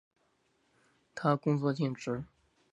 [1.13, 2.23] 他工作尽职。